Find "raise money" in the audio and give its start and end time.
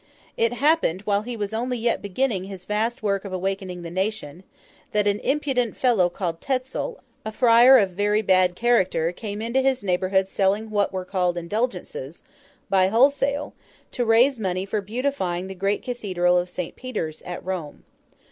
14.03-14.65